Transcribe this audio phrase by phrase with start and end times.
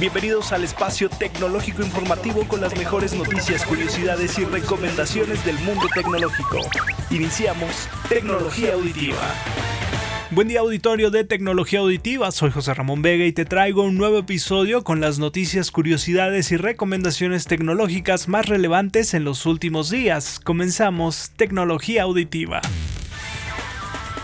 [0.00, 6.56] Bienvenidos al espacio tecnológico informativo con las mejores noticias, curiosidades y recomendaciones del mundo tecnológico.
[7.10, 9.20] Iniciamos Tecnología Auditiva.
[10.30, 14.16] Buen día auditorio de Tecnología Auditiva, soy José Ramón Vega y te traigo un nuevo
[14.16, 20.40] episodio con las noticias, curiosidades y recomendaciones tecnológicas más relevantes en los últimos días.
[20.42, 22.62] Comenzamos Tecnología Auditiva.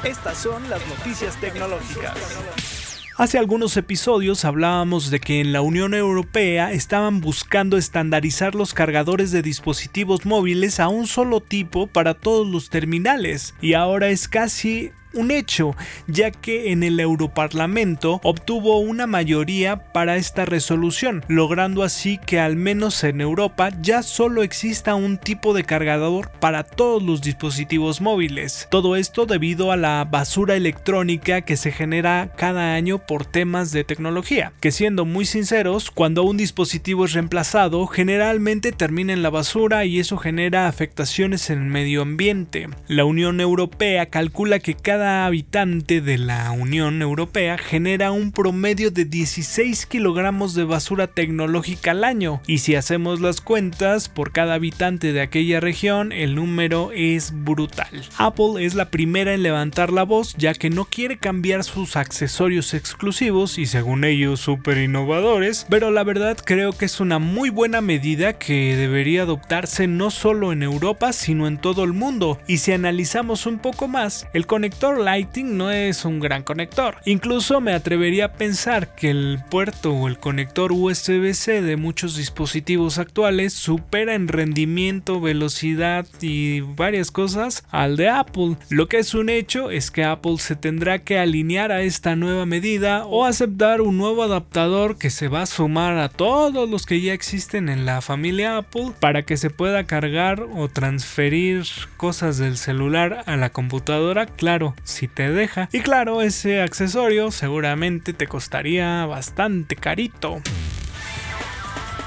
[0.04, 2.75] Estas son las noticias tecnológicas.
[3.18, 9.32] Hace algunos episodios hablábamos de que en la Unión Europea estaban buscando estandarizar los cargadores
[9.32, 14.93] de dispositivos móviles a un solo tipo para todos los terminales y ahora es casi
[15.16, 15.75] un hecho,
[16.06, 22.57] ya que en el Europarlamento obtuvo una mayoría para esta resolución, logrando así que al
[22.57, 28.68] menos en Europa ya solo exista un tipo de cargador para todos los dispositivos móviles.
[28.71, 33.84] Todo esto debido a la basura electrónica que se genera cada año por temas de
[33.84, 39.84] tecnología, que siendo muy sinceros, cuando un dispositivo es reemplazado, generalmente termina en la basura
[39.84, 42.69] y eso genera afectaciones en el medio ambiente.
[42.88, 49.04] La Unión Europea calcula que cada habitante de la Unión Europea genera un promedio de
[49.04, 52.40] 16 kilogramos de basura tecnológica al año.
[52.46, 58.04] Y si hacemos las cuentas, por cada habitante de aquella región, el número es brutal.
[58.18, 62.74] Apple es la primera en levantar la voz ya que no quiere cambiar sus accesorios
[62.74, 67.80] exclusivos y según ellos súper innovadores, pero la verdad creo que es una muy buena
[67.80, 72.38] medida que debería adoptarse no solo en Europa sino en todo el mundo.
[72.46, 76.96] Y si analizamos un poco más, el conector Lighting no es un gran conector.
[77.04, 82.98] Incluso me atrevería a pensar que el puerto o el conector USB-C de muchos dispositivos
[82.98, 88.56] actuales supera en rendimiento, velocidad y varias cosas al de Apple.
[88.70, 92.46] Lo que es un hecho es que Apple se tendrá que alinear a esta nueva
[92.46, 97.00] medida o aceptar un nuevo adaptador que se va a sumar a todos los que
[97.00, 101.64] ya existen en la familia Apple para que se pueda cargar o transferir
[101.96, 104.26] cosas del celular a la computadora.
[104.26, 105.69] Claro, si te deja.
[105.72, 110.41] Y claro, ese accesorio seguramente te costaría bastante carito.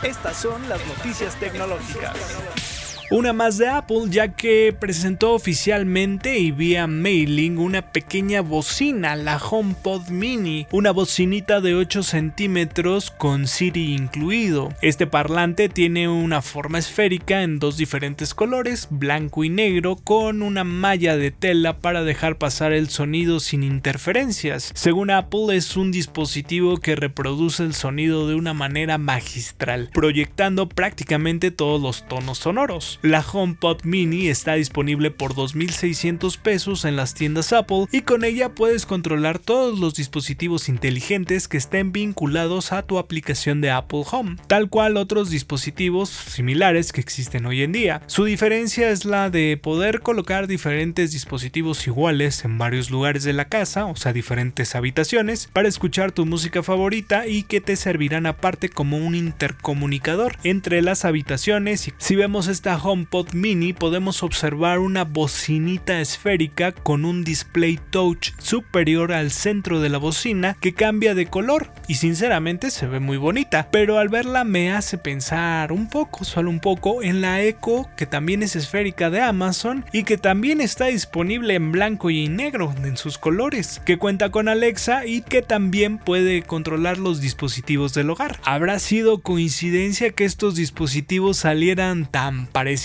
[0.04, 2.79] Estas son las noticias tecnológicas.
[3.12, 9.38] Una más de Apple ya que presentó oficialmente y vía mailing una pequeña bocina, la
[9.38, 14.72] HomePod Mini, una bocinita de 8 centímetros con Siri incluido.
[14.84, 20.64] Este parlante tiene una forma esférica en dos diferentes colores, blanco y negro, con una
[20.64, 24.72] malla de tela para dejar pasar el sonido sin interferencias.
[24.76, 31.50] Según Apple es un dispositivo que reproduce el sonido de una manera magistral, proyectando prácticamente
[31.50, 32.99] todos los tonos sonoros.
[33.02, 38.50] La HomePod Mini está disponible por 2.600 pesos en las tiendas Apple y con ella
[38.50, 44.36] puedes controlar todos los dispositivos inteligentes que estén vinculados a tu aplicación de Apple Home,
[44.48, 48.02] tal cual otros dispositivos similares que existen hoy en día.
[48.08, 53.46] Su diferencia es la de poder colocar diferentes dispositivos iguales en varios lugares de la
[53.46, 58.68] casa, o sea, diferentes habitaciones, para escuchar tu música favorita y que te servirán aparte
[58.68, 61.94] como un intercomunicador entre las habitaciones.
[61.98, 69.14] Si vemos esta HomePod Mini podemos observar una bocinita esférica con un display touch superior
[69.14, 73.70] al centro de la bocina que cambia de color y sinceramente se ve muy bonita,
[73.72, 78.08] pero al verla me hace pensar un poco, solo un poco, en la Echo que
[78.08, 82.98] también es esférica de Amazon y que también está disponible en blanco y negro en
[82.98, 88.40] sus colores, que cuenta con Alexa y que también puede controlar los dispositivos del hogar.
[88.46, 92.79] ¿Habrá sido coincidencia que estos dispositivos salieran tan parecidos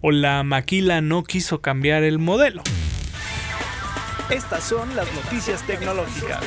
[0.00, 2.62] o la maquila no quiso cambiar el modelo.
[4.30, 6.40] Estas son las noticias tecnológicas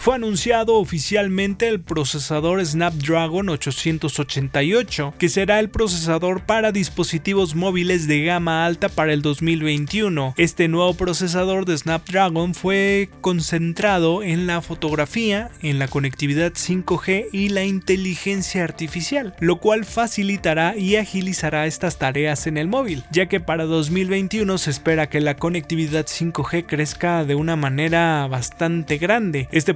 [0.00, 8.24] fue anunciado oficialmente el procesador Snapdragon 888, que será el procesador para dispositivos móviles de
[8.24, 10.32] gama alta para el 2021.
[10.38, 17.50] Este nuevo procesador de Snapdragon fue concentrado en la fotografía, en la conectividad 5G y
[17.50, 23.40] la inteligencia artificial, lo cual facilitará y agilizará estas tareas en el móvil, ya que
[23.40, 29.46] para 2021 se espera que la conectividad 5G crezca de una manera bastante grande.
[29.52, 29.74] Este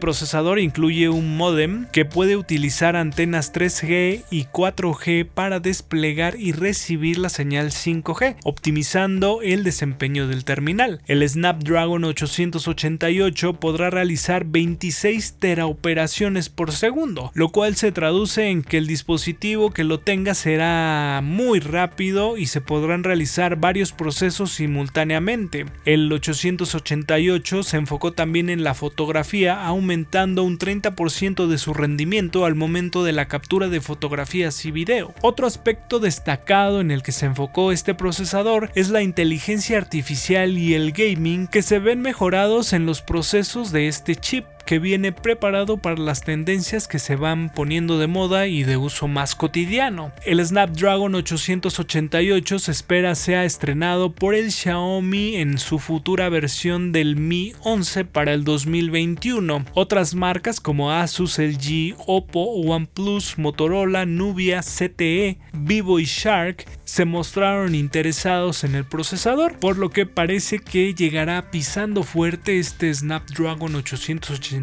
[0.59, 7.29] incluye un modem que puede utilizar antenas 3G y 4G para desplegar y recibir la
[7.29, 11.01] señal 5G, optimizando el desempeño del terminal.
[11.07, 18.79] El Snapdragon 888 podrá realizar 26 teraoperaciones por segundo, lo cual se traduce en que
[18.79, 25.67] el dispositivo que lo tenga será muy rápido y se podrán realizar varios procesos simultáneamente.
[25.85, 30.04] El 888 se enfocó también en la fotografía, aumentando
[30.43, 35.15] un 30% de su rendimiento al momento de la captura de fotografías y video.
[35.23, 40.75] Otro aspecto destacado en el que se enfocó este procesador es la inteligencia artificial y
[40.75, 45.77] el gaming que se ven mejorados en los procesos de este chip que viene preparado
[45.77, 50.13] para las tendencias que se van poniendo de moda y de uso más cotidiano.
[50.25, 57.17] El Snapdragon 888 se espera sea estrenado por el Xiaomi en su futura versión del
[57.17, 59.65] Mi 11 para el 2021.
[59.75, 67.75] Otras marcas como Asus, LG, Oppo, OnePlus, Motorola, Nubia, CTE, Vivo y Shark se mostraron
[67.75, 74.54] interesados en el procesador, por lo que parece que llegará pisando fuerte este Snapdragon 888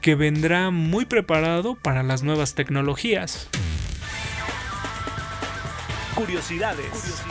[0.00, 3.48] que vendrá muy preparado para las nuevas tecnologías.
[6.14, 7.22] Curiosidades.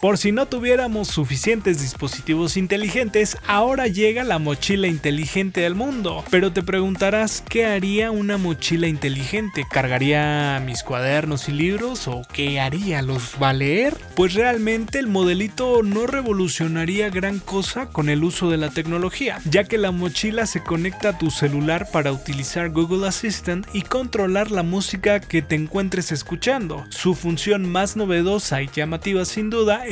[0.00, 6.22] Por si no tuviéramos suficientes dispositivos inteligentes, ahora llega la mochila inteligente del mundo.
[6.30, 9.64] Pero te preguntarás, ¿qué haría una mochila inteligente?
[9.70, 13.00] ¿Cargaría mis cuadernos y libros o qué haría?
[13.00, 13.96] ¿Los va a leer?
[14.14, 19.64] Pues realmente el modelito no revolucionaría gran cosa con el uso de la tecnología, ya
[19.64, 24.62] que la mochila se conecta a tu celular para utilizar Google Assistant y controlar la
[24.62, 26.84] música que te encuentres escuchando.
[26.90, 29.86] Su función más novedosa y llamativa sin duda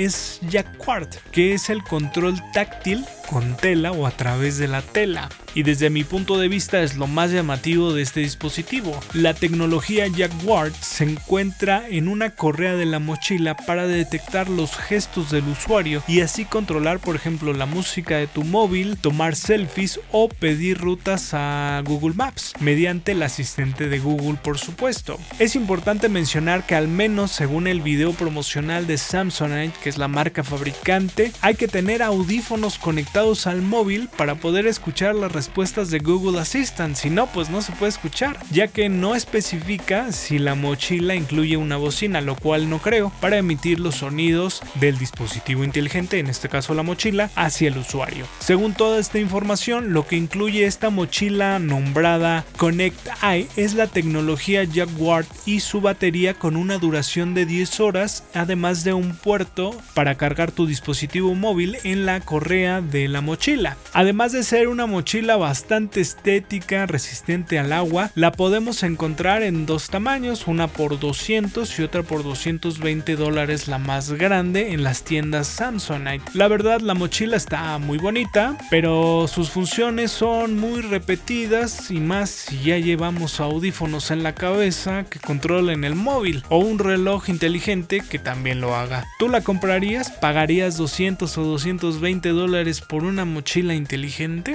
[0.48, 5.28] Jacquard, que es el control táctil con tela o a través de la tela.
[5.54, 8.98] Y desde mi punto de vista es lo más llamativo de este dispositivo.
[9.12, 15.30] La tecnología Jacquard se encuentra en una correa de la mochila para detectar los gestos
[15.30, 20.28] del usuario y así controlar por ejemplo la música de tu móvil, tomar selfies o
[20.28, 25.18] pedir rutas a Google Maps mediante el asistente de Google por supuesto.
[25.38, 30.08] Es importante mencionar que al menos según el video promocional de Samsonite, que es la
[30.08, 35.98] marca fabricante, hay que tener audífonos conectados al móvil para poder escuchar las respuestas de
[35.98, 40.54] Google Assistant, si no pues no se puede escuchar, ya que no especifica si la
[40.54, 46.18] mochila incluye una bocina, lo cual no creo, para emitir los sonidos del dispositivo inteligente,
[46.18, 48.24] en este caso la mochila, hacia el usuario.
[48.38, 54.66] Según toda esta información, lo que incluye esta mochila nombrada Connect Eye es la tecnología
[54.66, 60.16] Jaguar y su batería con una duración de 10 horas, además de un puerto para
[60.16, 63.76] cargar tu dispositivo móvil en la correa de la mochila.
[63.92, 69.90] Además de ser una mochila bastante estética, resistente al agua, la podemos encontrar en dos
[69.90, 75.46] tamaños, una por 200 y otra por 220 dólares la más grande en las tiendas
[75.46, 76.24] Samsonite.
[76.34, 82.30] La verdad la mochila está muy bonita, pero sus funciones son muy repetidas y más
[82.30, 88.02] si ya llevamos audífonos en la cabeza que controlen el móvil o un reloj inteligente
[88.08, 89.04] que también lo haga.
[89.18, 90.10] ¿Tú la comprarías?
[90.10, 94.52] ¿Pagarías 200 o 220 dólares por una mochila inteligente?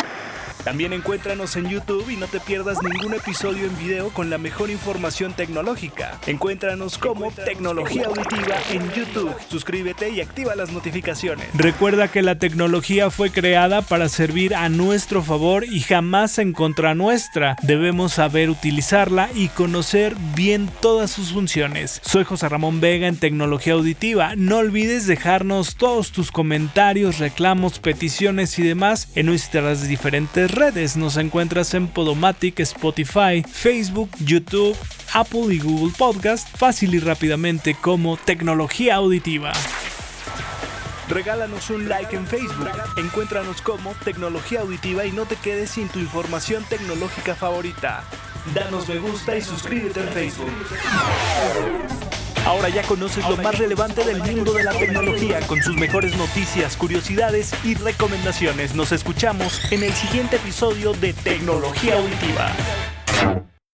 [0.64, 4.70] También encuéntranos en YouTube y no te pierdas ningún episodio en video con la mejor
[4.70, 6.20] información tecnológica.
[6.28, 9.34] Encuéntranos como Tecnología Auditiva en YouTube.
[9.50, 11.48] Suscríbete y activa las notificaciones.
[11.54, 16.94] Recuerda que la tecnología fue creada para servir a nuestro favor y jamás en contra
[16.94, 17.56] nuestra.
[17.64, 22.02] Debemos saber utilizarla y conocer bien todas sus funciones.
[22.04, 24.34] Soy José Ramón Vega en Tecnología Auditiva.
[24.36, 29.88] No olvides dejarnos todos tus comentarios, reclamos, peticiones y demás en nuestras
[30.50, 30.98] redes.
[30.98, 34.78] Nos encuentras en Podomatic, Spotify, Facebook, YouTube,
[35.14, 39.54] Apple y Google Podcast, fácil y rápidamente como tecnología auditiva.
[41.10, 42.70] Regálanos un like en Facebook.
[42.98, 48.04] Encuéntranos como Tecnología Auditiva y no te quedes sin tu información tecnológica favorita.
[48.54, 50.52] Danos me gusta y suscríbete en Facebook.
[52.46, 56.78] Ahora ya conoces lo más relevante del mundo de la tecnología con sus mejores noticias,
[56.78, 58.76] curiosidades y recomendaciones.
[58.76, 62.52] Nos escuchamos en el siguiente episodio de Tecnología Auditiva.